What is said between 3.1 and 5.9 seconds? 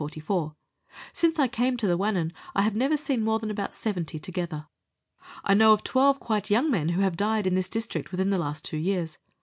more than about 70 together. I know of